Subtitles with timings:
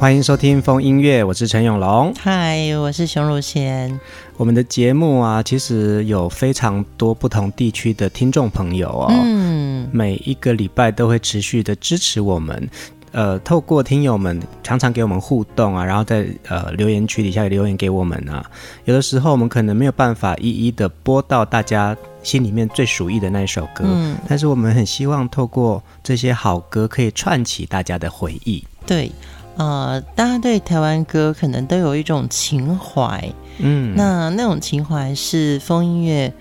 [0.00, 2.14] 欢迎收听风音乐，我是陈永龙。
[2.18, 4.00] 嗨，我是熊汝贤。
[4.38, 9.12] 我们的节目啊，其实有非常多不同地区的听众朋友哦。
[9.12, 12.66] 嗯，每一个礼拜都会持续的支持我们。
[13.12, 18.42] 呃，透过听友们常常给我们互动啊，然后在呃留言区底下留言给我们啊。
[18.86, 28.64] 有的时候我们可能没有办法一一的播到大家心里面最属意的那一首歌，嗯，但是我们很希望透过这些好歌，可以串起大家的回忆。
[28.86, 29.12] 对。
[29.56, 36.32] 呃，大家对台湾歌可能都有一种情怀，嗯，那那种情怀是风音乐。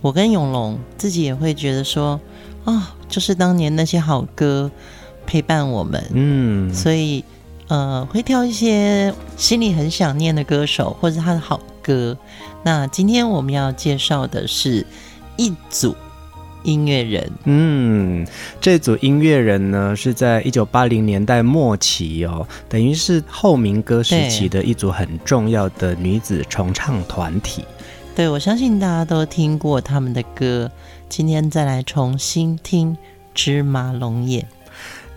[0.00, 2.20] 我跟永龙自己也会觉得说，
[2.64, 4.70] 啊、哦，就是当年那些好歌
[5.26, 7.24] 陪伴我们，嗯，所以
[7.68, 12.16] 呃，会挑一些心里很想念的歌手或者他的好歌。
[12.64, 14.84] 那今天我们要介绍的是
[15.36, 15.94] 一组。
[16.66, 18.26] 音乐人，嗯，
[18.60, 27.64] 这组音乐人呢是在一九八零年代末期哦，等于是后民歌时期的一组很重要的女子重唱团体。
[28.14, 30.70] 对，我相信大家都听过他们的歌，
[31.08, 32.92] 今天再来重新听
[33.32, 34.42] 《芝麻龙眼》。《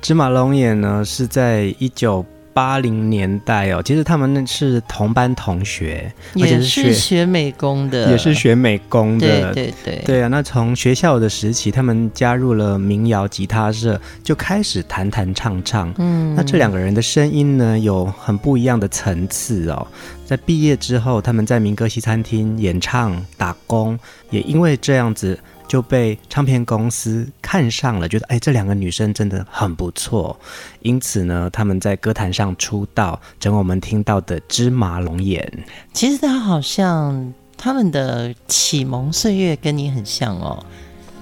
[0.02, 2.26] 芝麻龙眼》呢是在一九。
[2.60, 10.28] 八零年代哦，其实他们那是同班同学，也是，是学美工的，也是学美工的，对对对，对啊。
[10.28, 15.94] 那从学校的时期，他们加入了民谣吉他社，就开始弹弹唱唱。
[16.00, 19.88] 嗯，那这两个人的声音呢，有很不一样的层次哦。
[20.26, 23.98] 在毕业之后，他们在民歌西餐厅演唱打工，
[24.32, 25.40] 也因为这样子。
[25.70, 30.38] 就被唱片公司看上了，觉得哎，这两个女生真的很不错，
[30.82, 35.48] 因此呢，他们在歌坛上出道，成我们听到的芝麻龙眼。
[35.94, 40.66] 其实她好像他们的启蒙岁月跟你很像哦，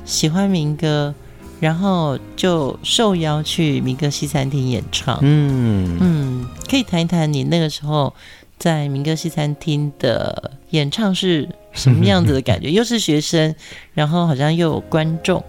[0.06, 1.14] 喜欢民歌，
[1.60, 5.20] 然后就受邀去民歌西餐厅演唱。
[5.22, 8.14] 嗯嗯，可以谈一谈你那个时候
[8.58, 12.70] 在民歌西餐厅的演唱是什么样子的感觉？
[12.70, 13.56] 又是学生，
[13.94, 15.42] 然后好像又有观众。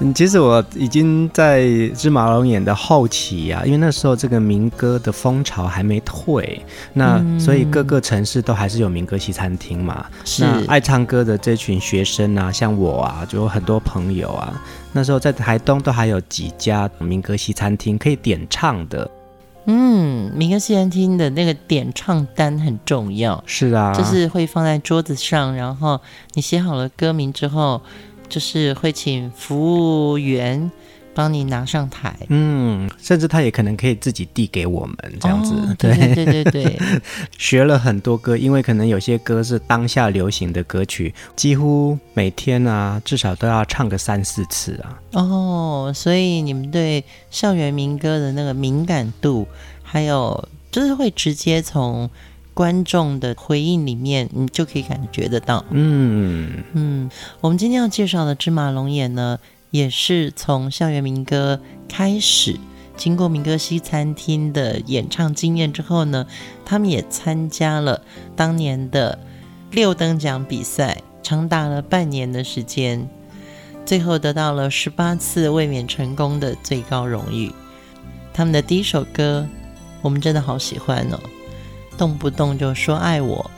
[0.00, 6.64] 嗯，其实我已经在芝麻龙眼的后期啊，因为那时候这个民歌的风潮还没退，
[6.94, 10.06] 那所以各个城市都还是有民歌西餐厅嘛。
[10.24, 10.44] 是。
[10.44, 19.08] 那爱唱歌的这群学生啊，像我啊，就有很多朋友啊，那时候在台东都还有几家民歌西餐厅可以点唱的。
[19.72, 26.00] 嗯，民歌西餐厅的那个点唱单很重要，是啊，就是会放在桌子上，然后
[26.34, 27.80] 你写好了歌名之后，
[28.28, 30.68] 就是会请服务员
[31.14, 32.16] 帮你拿上台。
[32.28, 35.52] 嗯，甚至他也可能可以自己递给我们这样子。
[35.54, 36.78] 哦、对对对对对，
[37.36, 45.00] 学了很多歌，因为可能有些歌是当下流行的歌曲，几乎每天啊至少都要唱个三四次啊。
[45.12, 49.46] 哦，所以你们对校园民歌的那个敏感度，
[49.82, 52.08] 还有就是会直接从
[52.54, 55.64] 观众的回应里面，你就可以感觉得到。
[55.70, 57.10] 嗯嗯，
[57.40, 59.38] 我们今天要介绍的芝麻龙眼呢，
[59.70, 62.58] 也是从校园民歌开始，
[62.96, 66.26] 经过民歌西餐厅的演唱经验之后呢，
[66.64, 68.02] 他们也参加了
[68.34, 69.18] 当年的
[69.70, 73.08] 六等奖比赛，长达了半年的时间。
[73.86, 77.52] 最后得到了十八次卫冕成功的最高荣誉。
[78.32, 79.46] 他们的第一首歌，
[80.02, 81.18] 我们真的好喜欢哦，
[81.96, 83.50] 动不动就说爱我。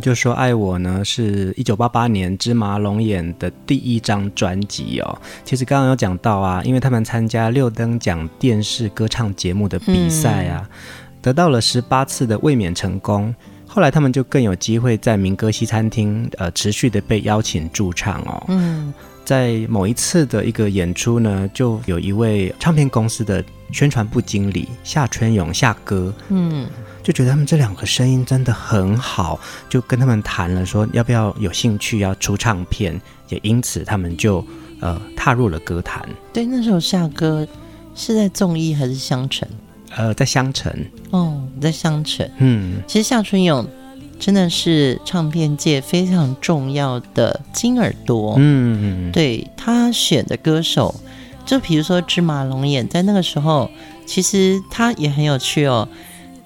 [0.00, 5.18] 就说爱我呢，是一九八八年芝麻龙眼的第一张专辑哦。
[5.44, 10.76] 其实刚刚有讲到啊，因为他们参加六等奖电视歌唱节目的比赛啊，嗯、
[11.22, 13.34] 得到了十八次的卫冕成功。
[13.66, 18.44] 后来他们就更有机会在民歌西餐厅呃持续的被邀请驻唱哦。
[18.48, 18.92] 嗯，
[19.24, 26.66] 在某一次的一个演出呢，就有一位唱片公司的宣传部经理夏春勇夏哥，嗯。
[27.08, 33.00] 就觉得他们这两个声音真的很好，就跟他们谈了，说要不要有兴趣要出唱片，
[33.30, 34.44] 也因此他们就
[34.80, 36.06] 呃踏入了歌坛。
[36.34, 37.48] 对，那时候夏哥
[37.94, 39.48] 是在综艺还是香城？
[39.96, 40.70] 呃，在香城。
[41.08, 42.30] 哦，在香城。
[42.36, 43.66] 嗯，其实夏春勇
[44.18, 48.34] 真的是唱片界非常重要的金耳朵。
[48.36, 50.94] 嗯，对，他选的歌手，
[51.46, 53.70] 就比如说芝麻龙眼，在那个时候，
[54.04, 55.88] 其实他也很有趣哦。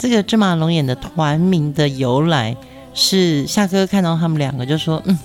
[0.03, 2.57] 这个芝麻龙眼的团名的由来
[2.93, 5.17] 是夏哥看到他们两个就说：“嗯，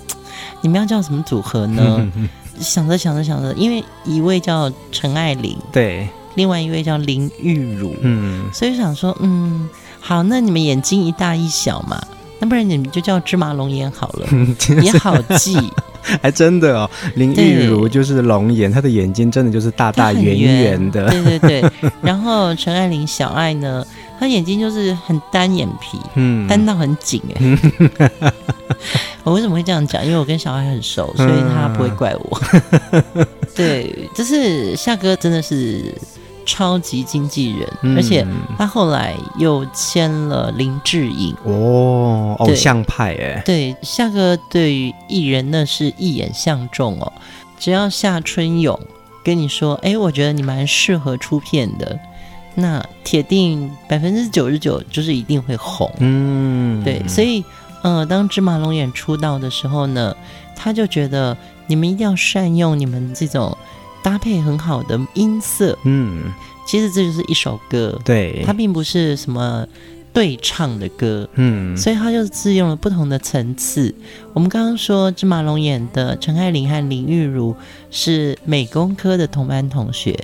[0.60, 2.08] 你们要叫什么组合呢？”
[2.60, 9.68] 想着想着想着，因为一位叫陈爱玲，对，另外一位叫林玉茹，嗯，所以想说，嗯，
[9.98, 12.00] 好，那你们眼睛一大一小嘛，
[12.38, 14.28] 那不然你们就叫芝麻龙眼好了，
[14.80, 15.58] 也好记，
[16.22, 16.90] 还 真的哦。
[17.16, 21.70] 林玉如就是龙眼，她的眼睛真的就是大大圆圆的，对对对。
[22.00, 23.84] 然后陈爱玲小爱呢？
[24.20, 28.32] 她眼睛就是很单眼皮， 嗯，单到很紧哎。
[29.22, 30.04] 我为什么会这样讲？
[30.04, 32.40] 因为我跟小爱很熟，所以她不会怪我。
[32.92, 35.94] 嗯、对，就是夏哥真的是
[36.48, 38.26] 超级经纪人，嗯、而且
[38.56, 41.36] 他后来又签了林志颖。
[41.44, 43.42] 哦，偶像派哎。
[43.44, 47.12] 对，夏哥对于艺人那是一眼相中哦，
[47.58, 48.80] 只要夏春勇
[49.22, 51.98] 跟你说，哎，我觉得你蛮适合出片的。
[52.54, 57.44] 那铁定百分之九十九就是一定会红，嗯，对，所以，
[57.82, 60.16] 呃，当芝麻龙眼出道的时候呢，
[60.56, 61.36] 他就觉得
[61.68, 63.56] 你们一定要善用你们这种
[64.02, 65.78] 搭配很好的音色。
[65.84, 66.32] 嗯，
[66.66, 69.66] 其实这就是一首歌，对，它并不是什么
[70.12, 71.28] 对唱的歌。
[71.34, 73.94] 嗯，所以它就自用了不同的层次。
[74.32, 77.54] 我们刚刚说芝麻龙演的陈爱玲和林玉如
[77.90, 80.18] 是美工科的同班同学，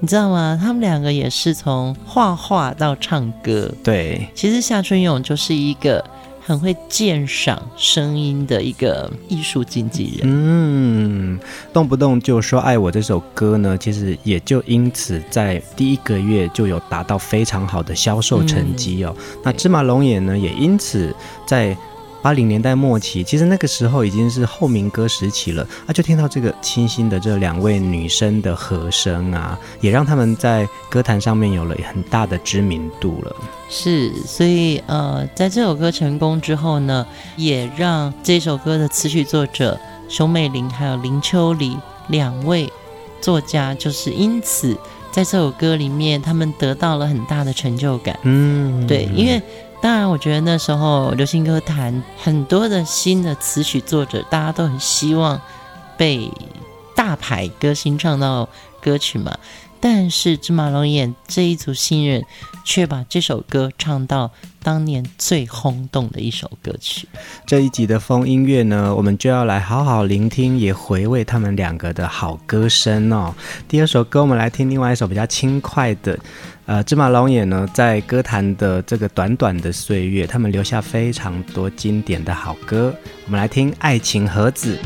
[0.00, 0.58] 你知道吗？
[0.60, 3.72] 他们两个也是从画画到唱歌。
[3.82, 6.04] 对，其实夏春勇就是一个。
[6.46, 11.40] 很会鉴赏声音的一个艺术经纪人，嗯，
[11.72, 19.16] 动不动就说爱我这首歌呢，其实也就因此在第一个月就有达到非常好的销售成绩哦。
[19.42, 21.14] 那芝麻龙眼呢，也因此
[21.46, 21.76] 在。
[22.24, 33.36] 八零年代末期，其实那个时候已经是后民歌时期了啊，就听到这个清新的这两位女生的和声啊，也让他们在歌坛上面有了很大的知名度了。
[33.68, 39.78] 是，所以呃，在这首歌成功之后呢，也让这首歌的词曲作者
[40.08, 41.76] 熊美玲还有林秋离
[42.08, 42.72] 两位
[43.20, 44.72] 作家，就是因此
[45.10, 48.18] 在这首歌里面，他们得到了很大的成就感。
[48.22, 49.42] 嗯，对，因为。
[49.84, 55.38] 当然，我觉得那时候流行歌坛很多的新的词曲作者，大家都很希望
[55.98, 56.30] 被
[56.96, 58.48] 大牌歌星唱到
[58.80, 59.36] 歌曲嘛。
[59.80, 62.24] 但是芝麻龙眼这一组新人，
[62.64, 64.30] 却把这首歌唱到
[64.62, 67.06] 当年最轰动的一首歌曲。
[67.46, 73.34] 这一集的风音乐呢，我们就要来好好聆听，也回味他们两个的好歌声哦。
[73.68, 76.18] 第二首歌，我们来听另外一首比较轻快的。
[76.66, 82.94] 呃，芝麻龙眼呢，在歌坛的这个短短的岁月，他们留下非常多经典的好歌。
[83.26, 84.78] 我们来听《爱情盒子》。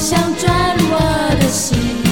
[0.00, 0.50] 想转
[0.90, 2.09] 我的心。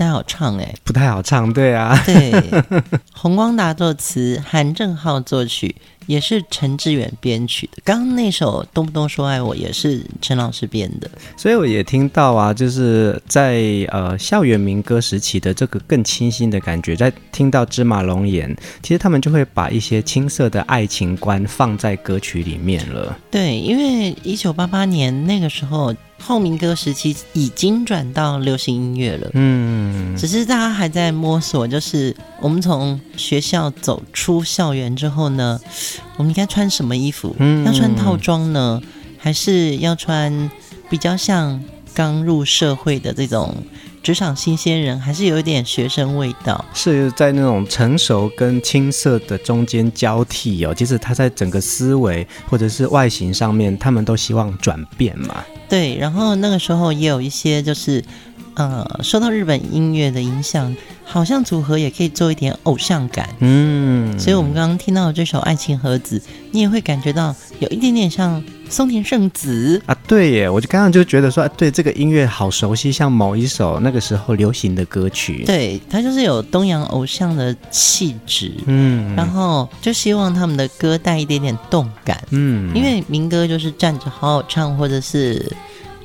[0.00, 2.32] 太好唱哎、欸，不太好唱，对啊， 对，
[3.12, 5.76] 洪光达作词，韩正浩作曲，
[6.06, 7.82] 也是陈志远编曲的。
[7.84, 23.14] 刚刚那首动不动说爱我也是陈老师编的，所以我也听到啊，就是在呃校园民歌时期的这个更清新的感觉，在听到芝麻龙眼，其实他们就会把一些青涩的爱情观放在歌曲里面了。
[23.30, 25.94] 对，因为一九八八年那个时候。
[26.22, 31.66] 后民歌时期已经转到流行音乐了，嗯，只是大家还在摸索。
[31.66, 35.60] 就是我们从学校走出校园之后呢，
[36.16, 37.34] 我们应该穿什么衣服？
[37.38, 38.80] 嗯，要穿套装呢，
[39.18, 40.50] 还是要穿
[40.88, 41.60] 比较像
[41.94, 43.56] 刚入社会的这种
[44.02, 45.00] 职场新鲜人？
[45.00, 46.64] 还是有一点学生味道？
[46.74, 50.74] 是在那种成熟跟青涩的中间交替哦。
[50.74, 55.44] 其实他在整个思维或者是外形上面，他们都希望转变嘛。
[55.70, 58.04] 对，然后那个时候也有一些就是，
[58.54, 63.28] 呃，受到日本音乐的影响，好像组合也可以做一点偶像感。
[63.38, 66.18] 嗯，所以我们刚刚听到这首《爱情盒子》，
[66.50, 69.94] 你也会感觉到有一点点像松田圣子啊。
[70.06, 75.42] 对耶，我就刚刚就觉得说，对这个音乐好熟悉，像某一首那个时候流行的歌曲。
[75.44, 78.54] 对，他就是有东洋偶像的气质。
[78.66, 82.22] 嗯，然后就希望他们的歌带一点点动感。
[82.30, 85.52] 嗯，因为民歌就是站着好好唱，或者是。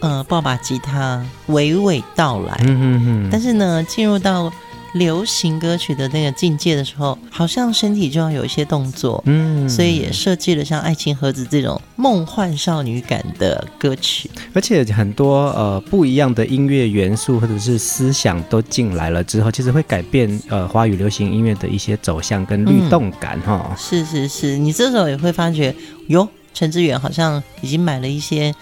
[0.01, 2.55] 呃，抱把吉他娓娓道来。
[2.59, 3.29] 嗯哼哼。
[3.31, 4.51] 但是呢，进入到
[4.95, 9.21] 流行歌曲的那个境界的时候，好像身体就要有一些动作。
[9.25, 9.69] 嗯。
[9.69, 23.77] 所以也设计了像《爱情盒子》这种梦幻少女感的歌曲，而且很多呃不一样的音乐元素或者是思想都进来了之后，其实会改变呃华语流行音乐的一些走向跟律动感哈、嗯。
[23.77, 25.75] 是是是，你这时候也会发觉，
[26.07, 28.53] 哟，陈志远好像已经买了一些。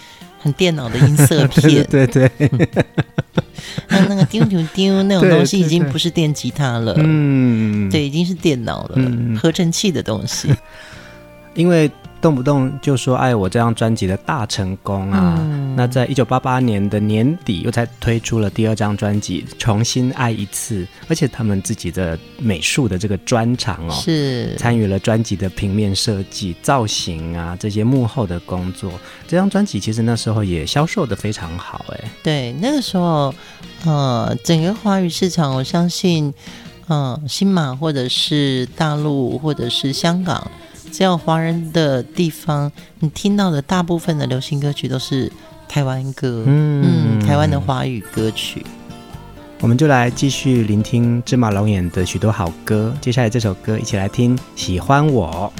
[0.43, 2.49] 很电脑的音色 片，对对对，
[3.87, 10.53] 那那个丢丢丢那种东西已经不是电吉他了，嗯，对，已经是电脑了，嗯、合成器的东西，
[11.55, 11.89] 因为。
[12.23, 15.35] 动不动就说爱我这张专辑的大成功啊！
[15.41, 28.89] 嗯、那在一九八八年的年底又才推出了第二张专辑《重新爱一次》，而且他们自己的美术的这个专长哦，是参与了专辑的平面设计、造型啊这些幕后的工作。
[29.27, 33.35] 这张专辑其实那时候也销售的非常好，哎，对，那个时候
[33.83, 36.33] 呃，整个华语市场，我相信，
[36.87, 40.49] 嗯、呃，新马或者是大陆或者是香港。
[40.93, 45.31] 只要华人的地方，你听到的大部分的流行歌曲都是
[45.67, 48.63] 台湾歌，嗯，嗯，台湾的华语歌曲。
[49.59, 52.93] 我们就来继续聆听芝麻龙眼的许多好歌。
[53.01, 55.51] 接下来这首歌，一起来听《喜欢我》。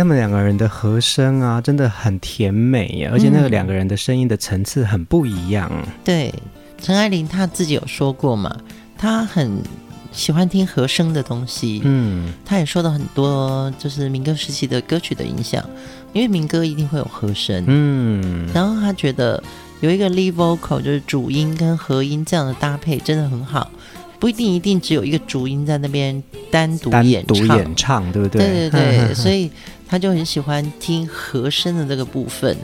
[0.00, 5.70] 他们两个人的和声啊，真的很甜美耶，而且那个两个人的声音的层次很不一样。
[5.70, 6.32] 嗯、对，
[6.80, 8.56] 陈爱玲她自己有说过嘛，
[8.96, 9.62] 她很
[10.10, 11.82] 喜欢听和声的东西。
[11.84, 15.62] 嗯，她也受到很多就是民歌时期的歌曲的影响，
[16.14, 17.62] 因为民歌一定会有和声。
[17.66, 19.42] 嗯，然后她觉得
[19.80, 23.70] 有一个 lead vocal 就是主音跟和音这样的搭配真的很好。
[24.18, 28.42] 不一定一定只有一个主音在那边单独演唱，单独演唱，对不对？
[28.42, 29.50] 对对对， 所以
[29.90, 32.56] 他就很喜欢听和声的这个部分，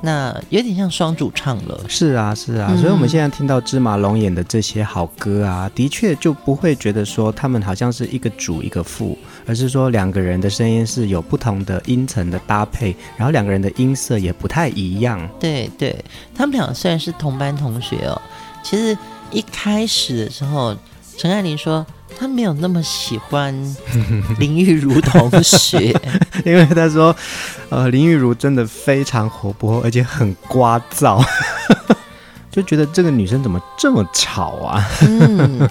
[0.00, 1.80] 那有点像双主唱了。
[1.88, 9.16] 是啊，是啊，所以我们现在听到芝麻龙眼的这些好歌啊，的确就不会觉得说他们好像是一个主一个副，
[9.46, 15.28] 而是说两个人的声音是有不同的音层的搭配，然后两个人的音色也不太一样。
[15.38, 18.20] 对对，他们俩虽然是同班同学哦，
[18.64, 18.98] 其实
[19.30, 20.76] 一开始的时候。
[21.18, 21.86] 陈爱玲说
[22.18, 23.52] ：“她没有那么喜欢
[24.38, 25.94] 林玉如同学，
[26.46, 27.14] 因为他说，
[27.68, 31.24] 呃，林玉如真的非常活泼，而且很聒噪，
[32.50, 34.88] 就觉得这个女生怎么这么吵啊？
[35.02, 35.68] 嗯，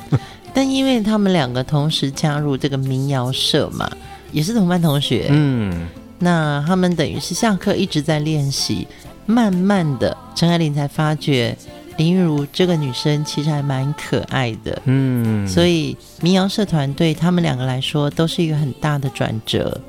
[0.54, 3.90] 但因为他们两个同时加入这个民谣社嘛，
[4.32, 5.88] 也是同班同学，嗯，
[6.20, 8.88] 那他们等于是下课一直在练习，
[9.26, 11.58] 慢慢的，陈爱玲才发觉。”
[11.98, 19.80] 林玉如这个女生其实还蛮可爱的，嗯，所以民谣社团对他们两个来说都是一个很大的转折。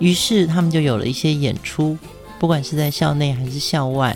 [0.00, 1.96] 于是他们就有了一些演出，
[2.38, 4.14] 不管是在校内还是校外。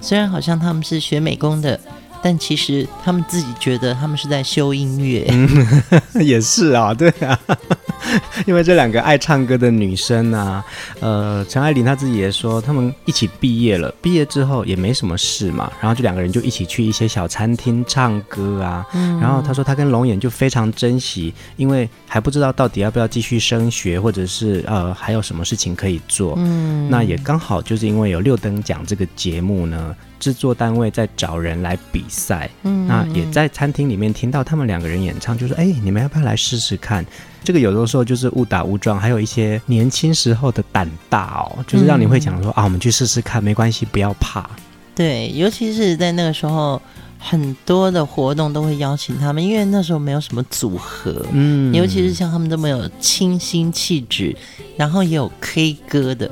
[0.00, 1.78] 虽然好像他们是学美工的，
[2.22, 5.26] 但其实他们自己觉得他们是在修音乐。
[5.30, 5.48] 嗯，
[6.24, 7.38] 也是啊，对啊。
[8.46, 10.64] 因为这两个爱唱歌的女生啊，
[11.00, 18.86] 呃，陈爱玲她自己也说，他们一起毕业了，毕业之后也没什么事嘛，然后就两个人就一起去一些小餐厅唱歌啊。
[18.94, 26.34] 嗯，然后她说她跟龙眼就非常珍惜，因为还不知道到底要不要继续升学，或者是呃还有什么事情可以做。
[26.38, 29.94] 嗯，那也刚好就是因为有六等奖这个节目呢。
[30.18, 37.04] 制作单位在找人来比赛，嗯，那也在餐厅里面听到他们两个人演唱，就说：“哎，你们要不要来试试看？”
[37.44, 44.48] 这个有的时候就是误打误撞，还有一些年轻时候的胆大哦，就是让你会讲说：“嗯、啊，我们去试试看，没关系，不要怕。”
[44.94, 46.82] 对，尤其是在那个时候，
[47.18, 54.36] 很多的活动都会邀请他们，因为那时候没有什么组合，嗯，尤其是像他们这么有清新气质，
[54.76, 56.30] 然后也有 K 歌的，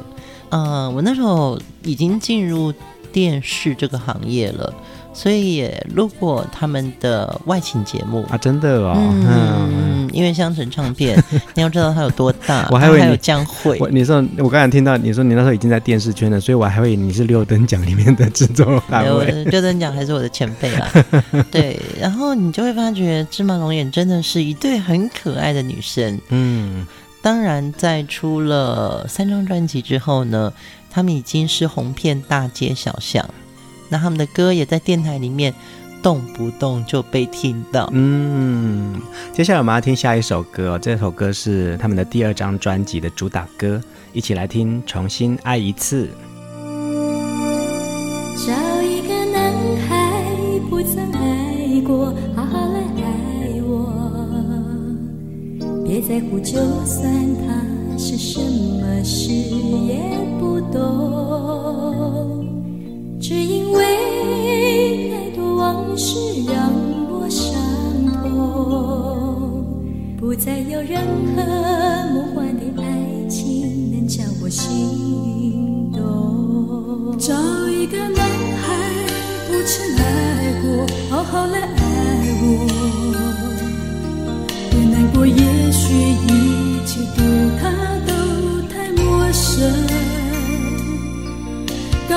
[0.50, 2.74] 嗯，我那时候已经进入。
[3.16, 4.70] 电视这个行业了，
[5.14, 8.22] 所以也录过他们的外勤节目。
[8.28, 11.18] 啊，真的哦，嗯，嗯，因为香橙唱片，
[11.56, 20.92] 你要知道它有多大，我还以为还有江蕙，你说我刚才听到你说你那时候已经在电视圈了，所以我还以为你是六等奖里面的制作单位，六等奖还是我的前辈啊，
[21.50, 26.86] 对，然后你就会发觉芝麻龙眼真的是一对很可爱的女生，嗯，
[27.22, 30.52] 当然在出了三张专辑之后呢。
[30.96, 33.28] 他们已经是红遍大街小巷，
[33.90, 35.52] 那他们的歌也在电台里面
[36.02, 37.90] 动不动就被听到。
[37.92, 38.98] 嗯，
[39.30, 43.78] 接下来我们要听下一首歌哦，这首歌是他们的第二张专辑的主打歌，
[44.14, 46.06] 一起来听《重新爱一次》。
[48.46, 49.52] 找一个男
[49.86, 50.24] 孩
[50.70, 53.92] 不曾爱过，好好来爱我，
[55.84, 56.54] 别在乎，就
[56.86, 57.12] 算
[57.46, 57.55] 他
[63.28, 66.72] 只因为太多往事让
[67.10, 67.52] 我伤
[68.22, 69.64] 痛，
[70.16, 71.00] 不再有任
[71.34, 71.42] 何
[72.14, 72.84] 梦幻的爱
[73.28, 77.18] 情能叫我心动。
[77.18, 77.34] 找
[77.68, 78.24] 一个男
[78.62, 78.64] 孩
[79.48, 81.82] 不曾爱过，好好来爱
[82.42, 82.46] 我，
[84.70, 85.92] 别难过，也许
[86.28, 87.24] 一切对
[87.60, 88.12] 他都
[88.68, 89.85] 太陌生。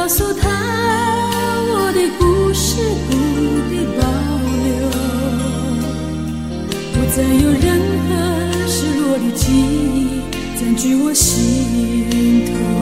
[0.10, 0.50] 告诉他
[1.70, 3.12] 我的故事不
[3.70, 4.02] 必保
[4.66, 4.90] 留，
[6.96, 7.68] 不再有任
[8.10, 8.10] 何
[8.68, 10.20] 失落的记忆
[10.60, 12.79] 占据我心头。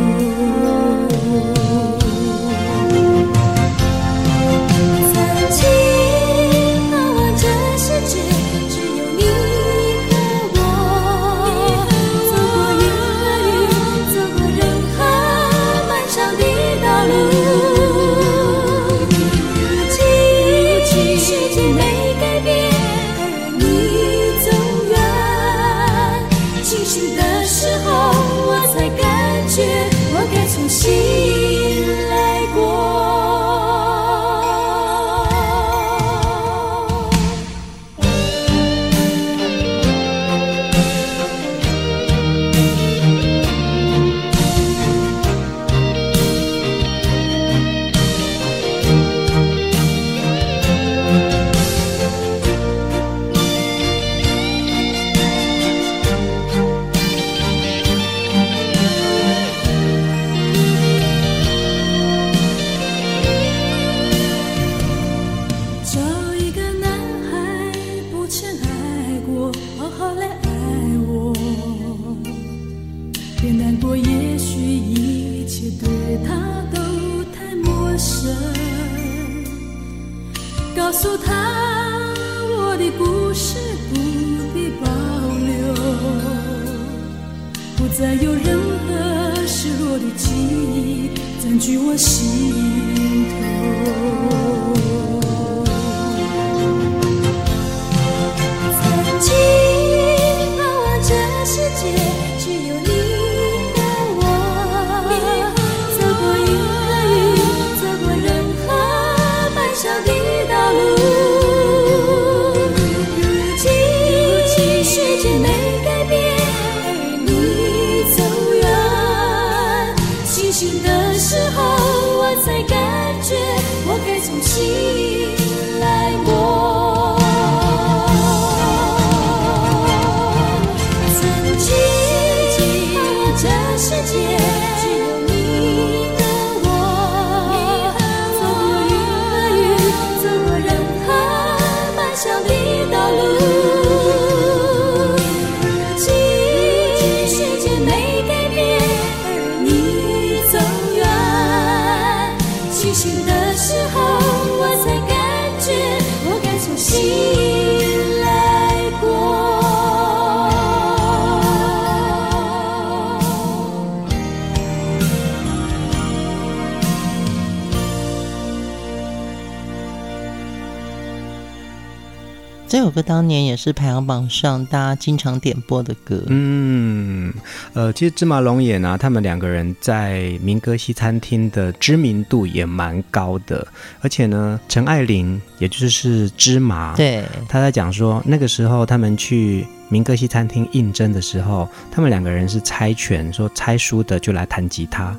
[172.98, 176.24] 歌当年也是排行榜上大家经常点播的歌。
[176.30, 177.32] 嗯，
[177.74, 183.68] 呃，其实芝麻龙眼啊，他们两个人在民歌西餐厅的知名度也蛮高的。
[184.02, 195.16] 而且呢，陈爱玲也就是芝麻，对，他在讲说那个时候他们去民歌西餐厅应征的时候，他们两个人是猜拳，说猜输的就来弹吉他。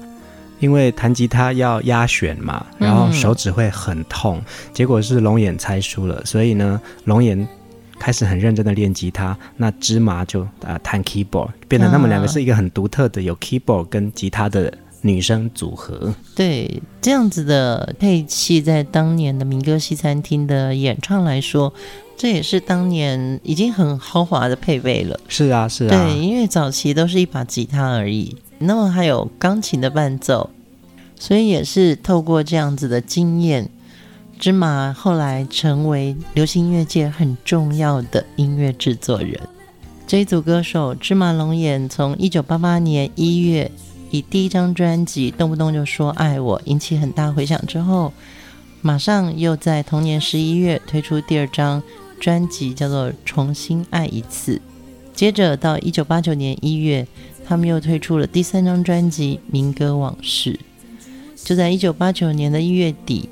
[0.60, 4.38] 因为弹吉他要压弦嘛，然后手指会很痛。
[4.38, 7.46] 嗯、结果是龙眼猜输了，所以呢，龙眼
[7.98, 16.14] 开始很认真的练吉他，那芝麻就啊弹 keyboard，变得他们两个是一个很独特的有 keyboard 跟吉他的女生组合。
[16.34, 21.72] 对，这样子的配器，在当年的民歌西餐厅的演唱来说，
[22.16, 25.18] 这也是当年已经很豪华的配备了。
[25.28, 25.88] 是啊，是啊。
[25.88, 28.36] 对，因为早期都是一把吉他而已。
[28.58, 30.50] 那么还有钢琴的伴奏，
[31.16, 33.70] 所以也是透过这样子的经验，
[34.38, 39.40] 芝麻后来成为流行音乐界很重要的音乐制作人。
[40.06, 43.70] 这一组歌手芝麻龙眼，从一九八八年一月
[44.10, 48.12] 以第一张专辑《动不动就说爱我》引起很大回响之后，
[48.80, 51.82] 马上又在同年十一月推出第二张
[52.20, 54.56] 专辑，叫做《重新爱一次》。
[55.12, 57.06] 接着到一九八九年一月。
[57.50, 60.52] 他们又推出了第三张专辑《民歌往事》。
[61.42, 63.26] 就在一九八九年的一月底，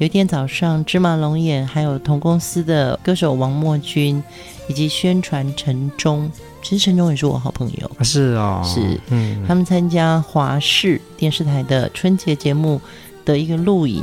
[0.00, 4.22] 有一天早上，芝麻龙眼还有同公司的歌手王莫君
[4.66, 6.32] 以及宣传陈忠，
[6.62, 12.80] 其实陈忠也是我好朋友，是啊、哦，是，嗯，他们参加华视电视台的春节节目
[13.26, 14.02] 的一个录影，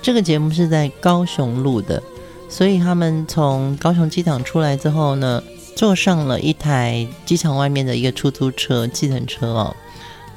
[0.00, 2.02] 这个节目是在高雄录的，
[2.48, 5.42] 所以他们从高雄机场出来之后呢，
[5.76, 9.76] 坐上了一台机场外面的一个出租车、计程车哦，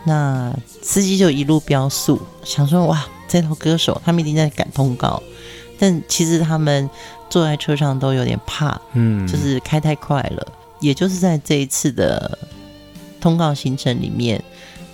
[0.03, 5.21] 那司机就一路飙速，想说哇，这套歌手他们一定在赶通告，
[5.77, 6.89] 但其实他们
[7.29, 10.47] 坐在车上都有点怕，嗯，就是开太快了。
[10.79, 12.37] 也就是在这一次的
[13.19, 14.43] 通告行程里面，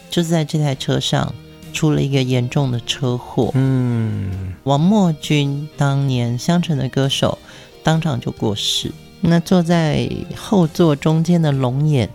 [0.10, 1.34] 就是在这台车上
[1.74, 7.38] 出了一个严重的车祸，嗯，王莫君当年香橙的歌手
[7.84, 8.92] 当场就过世。
[9.26, 12.10] 那坐在后座中间的龙眼，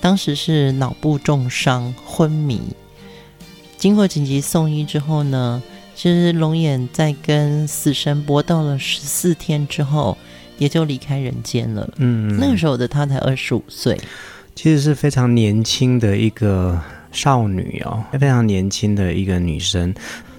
[0.00, 2.60] 当时是脑部重伤昏迷，
[3.80, 5.60] 经过紧急送医之后呢，
[5.96, 10.18] 其实龙眼在跟死神搏斗了十四天之后，
[10.58, 11.88] 也就离开人间了。
[11.96, 13.98] 嗯，那个时候的他才二十五岁，
[14.54, 16.78] 其实是非常年轻的一个
[17.10, 19.94] 少女哦，非常年轻的一个女生。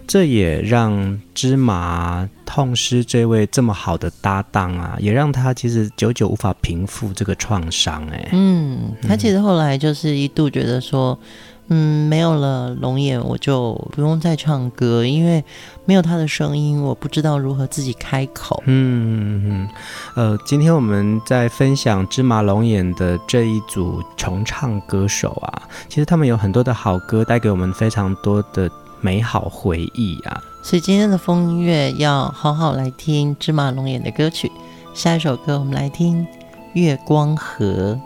[0.07, 8.05] 这也让芝麻痛失这位这么好的搭档啊，也让他其实久久无法平复这个创伤。
[8.09, 11.27] 哎，嗯，他其实后来就是一度觉得说，嗯，
[11.75, 15.43] 没有了龙眼，我就不用再唱歌，因为
[15.85, 18.61] 没有他的声音，我不知道如何自己开口。
[18.65, 19.69] 嗯嗯，
[20.15, 28.69] 呃，今天我们在分享芝麻龙眼的这一组重唱歌手啊，其实他们有很多的好歌，带给我们非常多的。
[29.03, 30.43] 美好回忆啊！
[30.61, 34.51] 所以今天的风音乐要好好来听芝麻龙眼的歌曲。
[34.93, 36.23] 下一首歌我们来听
[36.73, 37.99] 《月光河》。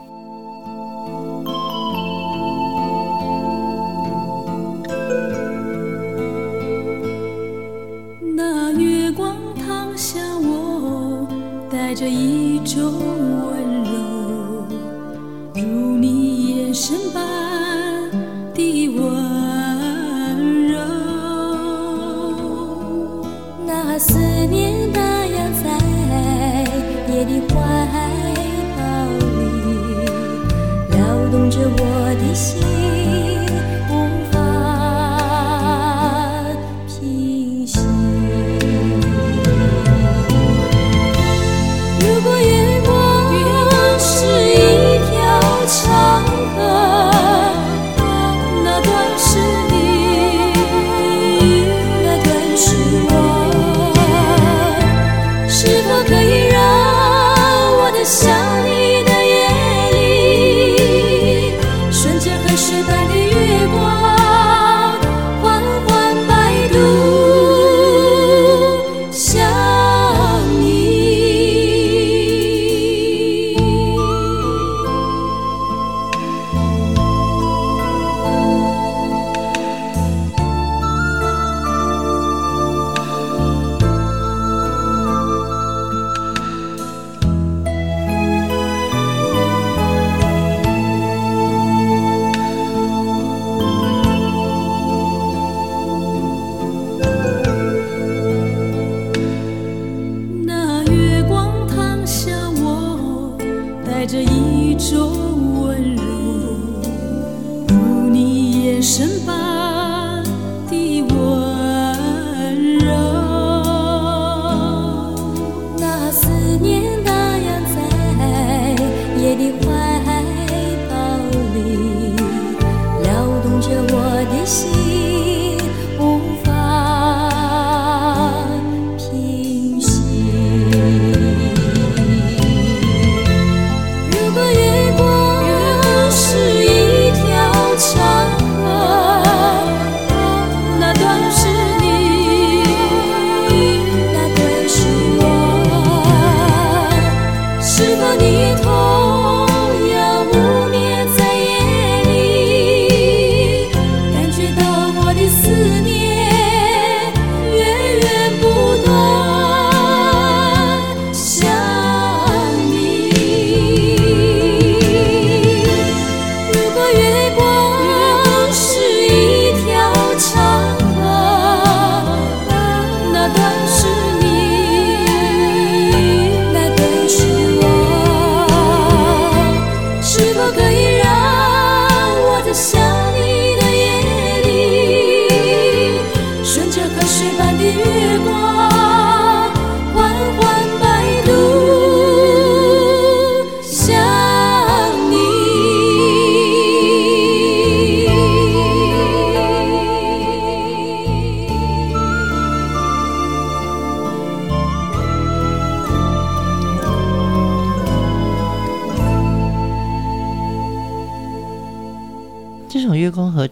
[148.36, 149.04] 你同。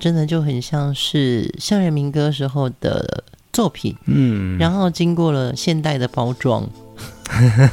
[0.04, 3.24] 真的就很像是校园民歌时候的
[3.54, 6.68] 作品，嗯，然后经过了现代的包装，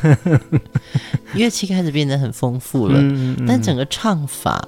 [1.34, 4.64] 乐器开始变得很丰富了，嗯嗯、但整个唱法，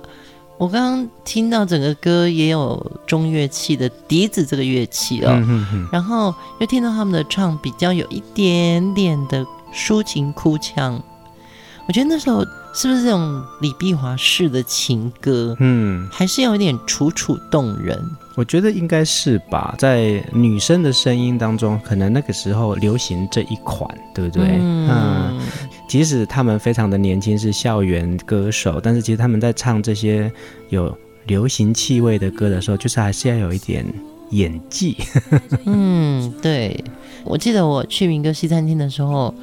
[0.58, 11.00] 我刚刚听到整个歌也有中乐器的笛子这个乐器哦，嗯嗯、然后又听到他们的唱比较有一点点的抒情哭腔，
[11.86, 12.44] 我觉得那时候。
[12.74, 15.54] 是不是这种李碧华式的情歌？
[15.60, 18.02] 嗯，还是有一点楚楚动人。
[18.34, 24.56] 我觉得应该是吧，在女生的声音当中，可能那个时候流行这一款，对不对？
[24.58, 25.40] 嗯，嗯，
[25.86, 30.32] 即使他们非常的年轻，是校园歌手，但是其实他们在唱这些
[30.70, 30.96] 有
[31.26, 33.84] 流行气味的歌的时候，就是还是要有一点
[34.30, 34.96] 演技。
[35.66, 36.82] 嗯，对。
[37.24, 39.34] 我记得我去民歌西餐厅的时候。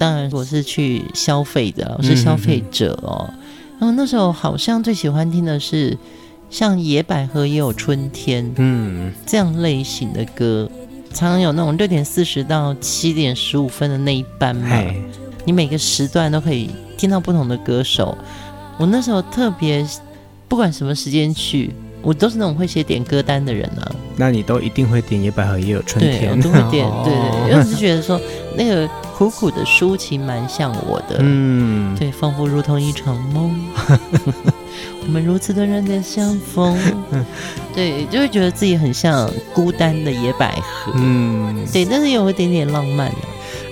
[0.00, 3.28] 当然，我是去消费的，我是消费者哦。
[3.28, 3.38] 嗯、
[3.78, 5.94] 然后那时候好像最喜欢听的是
[6.48, 10.70] 像《野百合也有春天》嗯这样类型的歌，
[11.12, 14.82] 常常有那种六点四十到七点十五分的那一班嘛。
[15.44, 18.16] 你每个时段都可以听到不同的歌手。
[18.78, 19.86] 我那时候特别
[20.48, 23.92] 不管什么时间去，我都是那种会写点歌单的人啊。
[24.16, 26.38] 那你都一定会点《野百合也有春天》？
[26.42, 26.90] 对，我都会点。
[27.04, 27.12] 对
[27.50, 28.18] 对，我只是觉得说
[28.56, 28.88] 那个。
[29.20, 33.54] 苦苦的抒情蛮像我的，嗯，对，仿佛如同一场梦。
[35.06, 36.74] 我们如此的短暂相逢，
[37.74, 43.10] 对，就会觉得自己很像孤单的野百合，嗯，对，但是有一点点浪漫。
[43.10, 43.16] 的。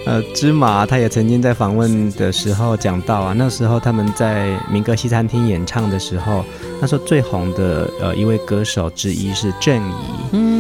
[0.07, 6.45] 呃，芝麻他也曾经在访问的时候讲到啊，那时候他们在民歌西餐厅演唱的时候，
[6.81, 10.58] 那时候最红的呃一位歌手之一是郑怡，嗯，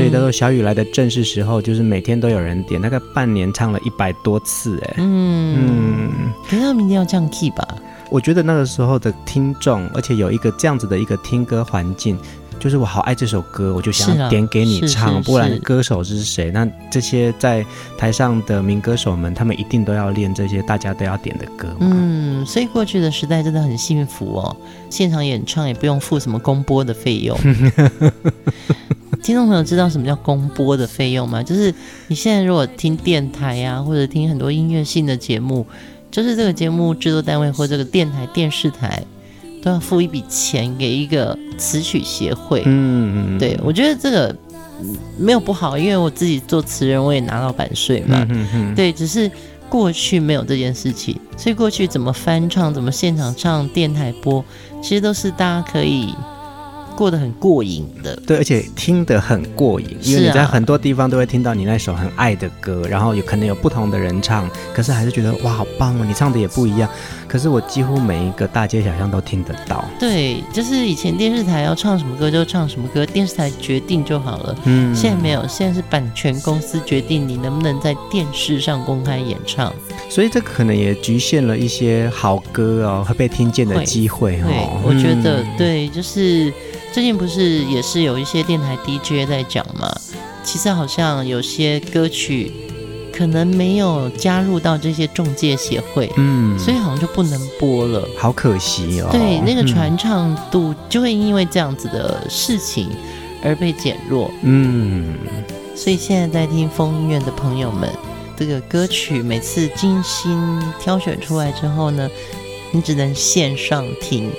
[0.00, 7.68] 所以他说小雨来的正是时候，就是每天都有人点，大概半年唱了一百多次，哎，嗯嗯，可是他们一定要降 key 吧？
[8.08, 12.16] 我觉得那个时候的听众，而且有一个这样子的一个听歌环境。
[12.58, 16.50] 就是我好爱这首歌，我就想要点给你唱，不然歌手是谁？
[16.50, 17.64] 那这些在
[17.96, 21.74] 台上的名歌手们，他们一定都要练这些大家都要点的歌。
[21.80, 24.54] 嗯，所以过去的时代真的很幸福哦，
[24.90, 27.34] 现场演唱也不用付什么公播的费用。
[29.22, 31.42] 听众朋友知道什么叫公播的费用吗？
[31.42, 31.74] 就是
[32.08, 35.66] 你现在如果听电台呀、啊，或者听很多音乐性的节目，
[36.10, 39.02] 就是这个节目制作单位或这个电台、电视台。
[39.62, 42.62] 都要付一笔钱给一个词曲协会。
[42.64, 44.34] 嗯，对，我觉得这个
[45.18, 48.26] 没有不好，因为我自己做词人，我也拿到版税嘛。
[48.30, 48.74] 嗯嗯。
[48.74, 49.30] 对，只是
[49.68, 54.42] 过去没有这件事情，所以过去怎么翻唱，怎么现场唱，电台播，
[54.82, 56.14] 其实都是大家可以。
[57.00, 66.04] 过得很过瘾的，对，而且听得很过瘾，因为你在很多地方都会听到你那首很爱的歌，啊、然后有可能有不同的人唱，可是还是觉得哇，好棒哦！
[66.04, 66.86] 你唱的也不一样，
[67.26, 69.82] 可是我几乎每一个大街小巷都听得到。
[69.98, 74.54] 对，就是以前电视台要唱什么歌就唱什么歌，电视台决定就好了。
[74.64, 79.72] 嗯，现在没有，现在是版权公司决定你能不能在电视上公开演唱，
[80.10, 84.44] 所以这可能也局限了一些好歌哦会被听见的机会哦。
[84.46, 86.52] 对，我觉得、嗯、对，就是。
[86.92, 89.88] 最近不是也是有一些电台 DJ 在讲吗？
[90.42, 92.52] 其实好像有些歌曲
[93.12, 99.08] 可能没有加入到这些中介协会，嗯，所以好像就不能播了，好可惜哦。
[99.12, 102.88] 对，那个传唱度就会因为这样子的事情
[103.42, 105.14] 而被减弱，嗯。
[105.76, 107.88] 所以现在在听风音乐的朋友们，
[108.36, 112.10] 这个歌曲每次精心挑选出来之后呢，
[112.72, 114.30] 你只能线上听。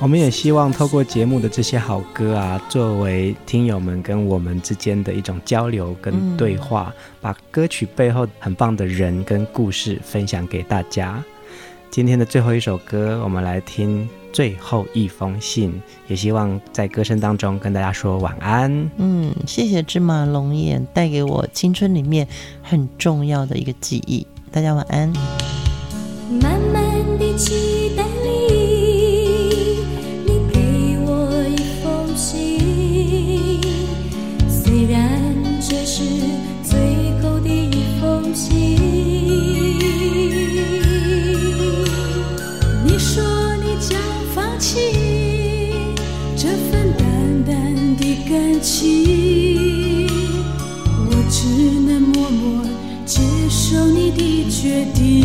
[0.00, 11.22] 我们也希望透过节目的这些好歌啊，作为听友们跟我们之间的一种交流跟对话，嗯、把歌曲背后很棒的人跟故事分享给大家。
[11.90, 15.78] 今天的最后一首歌，我们来听最后一封信，
[16.08, 18.90] 也希望在歌声当中跟大家说晚安。
[18.96, 22.26] 嗯，谢谢芝麻龙眼带给我青春里面
[22.62, 25.12] 很重要的一个记忆，大家晚安。
[26.40, 26.59] 慢
[48.62, 50.06] 情
[51.06, 51.48] 我只
[51.80, 52.64] 能默默
[53.06, 55.20] 接受你的决定。